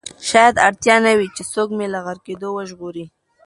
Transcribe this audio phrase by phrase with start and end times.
[0.29, 3.05] شاید اړتیا نه وي چې څوک مې له غرقېدو وژغوري.